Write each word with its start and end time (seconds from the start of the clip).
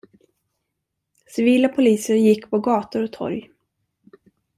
Civila 1.27 1.69
poliser 1.69 2.15
gick 2.15 2.49
på 2.49 2.59
gator 2.59 3.03
och 3.03 3.11
torg. 3.13 3.51